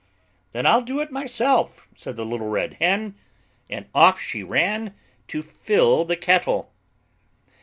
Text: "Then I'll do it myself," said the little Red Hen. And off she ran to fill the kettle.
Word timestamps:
"Then 0.51 0.65
I'll 0.65 0.81
do 0.81 0.99
it 0.99 1.11
myself," 1.11 1.87
said 1.95 2.15
the 2.15 2.25
little 2.25 2.47
Red 2.49 2.77
Hen. 2.81 3.13
And 3.69 3.85
off 3.93 4.19
she 4.19 4.41
ran 4.41 4.95
to 5.27 5.43
fill 5.43 6.05
the 6.05 6.15
kettle. 6.17 6.73